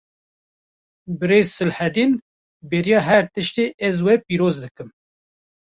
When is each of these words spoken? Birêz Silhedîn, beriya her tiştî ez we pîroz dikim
Birêz 1.19 1.47
Silhedîn, 1.57 2.11
beriya 2.69 3.01
her 3.09 3.23
tiştî 3.33 3.65
ez 3.87 3.97
we 4.05 4.15
pîroz 4.25 4.55
dikim 4.63 4.89